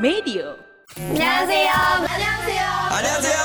[0.00, 0.56] 메디오
[0.98, 1.72] 안녕하세요.
[1.72, 2.62] 안녕하세요.
[2.90, 3.36] 안녕하세요.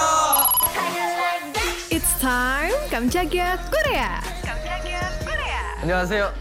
[1.91, 4.21] It's time 깜짝이야 코레아.
[4.45, 5.81] 깜짝이야 코레아.
[5.81, 6.33] 안녕하세요.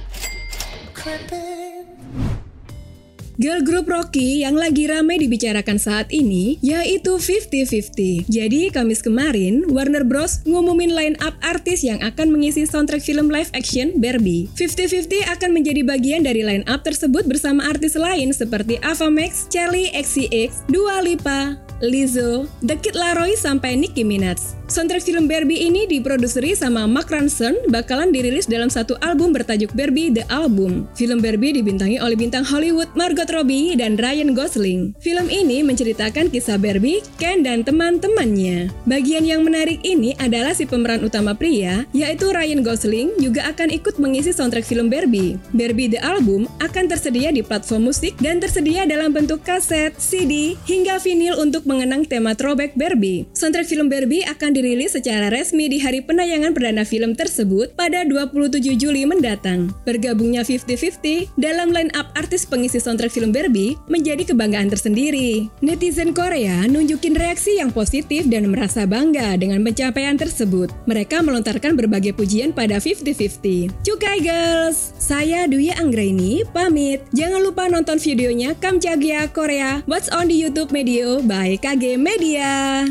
[3.41, 8.29] Girl group Rocky yang lagi ramai dibicarakan saat ini yaitu 50-50.
[8.29, 13.49] Jadi Kamis kemarin Warner Bros ngumumin line up artis yang akan mengisi soundtrack film live
[13.57, 14.45] action Barbie.
[14.61, 19.89] 50-50 akan menjadi bagian dari line up tersebut bersama artis lain seperti Ava Max, Charlie
[19.89, 24.61] XCX, Dua Lipa, Lizzo, The Kid Laroi sampai Nicki Minaj.
[24.71, 30.15] Soundtrack film Barbie ini diproduseri sama Mark Ronson bakalan dirilis dalam satu album bertajuk Barbie
[30.15, 30.87] The Album.
[30.95, 34.95] Film Barbie dibintangi oleh bintang Hollywood Margot Robbie dan Ryan Gosling.
[35.03, 38.71] Film ini menceritakan kisah Barbie, Ken, dan teman-temannya.
[38.87, 43.99] Bagian yang menarik ini adalah si pemeran utama pria, yaitu Ryan Gosling, juga akan ikut
[43.99, 45.35] mengisi soundtrack film Barbie.
[45.51, 51.03] Barbie The Album akan tersedia di platform musik dan tersedia dalam bentuk kaset, CD, hingga
[51.03, 53.31] vinil untuk mengenang tema throwback Barbie.
[53.31, 58.75] Soundtrack film Barbie akan dirilis secara resmi di hari penayangan perdana film tersebut pada 27
[58.75, 59.71] Juli mendatang.
[59.87, 65.47] Bergabungnya 50-50 dalam line up artis pengisi soundtrack film Barbie menjadi kebanggaan tersendiri.
[65.63, 70.75] Netizen Korea nunjukin reaksi yang positif dan merasa bangga dengan pencapaian tersebut.
[70.91, 73.71] Mereka melontarkan berbagai pujian pada 50-50.
[73.87, 74.91] Cukai girls!
[74.99, 77.07] Saya Dwi Anggraini, pamit.
[77.15, 82.89] Jangan lupa nonton videonya Kamjagya Korea What's on di YouTube Medio by KG Media.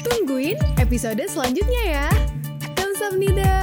[0.00, 2.08] Tungguin episode selanjutnya ya.
[2.72, 3.53] Kamsahamnida.